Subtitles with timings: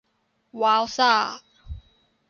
[0.61, 1.13] ว้าวซ่า